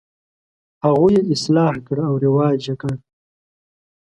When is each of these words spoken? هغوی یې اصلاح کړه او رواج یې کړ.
هغوی 0.85 1.13
یې 1.19 1.23
اصلاح 1.33 1.75
کړه 1.87 2.03
او 2.09 2.15
رواج 2.25 2.61
یې 2.69 2.75
کړ. 2.81 2.93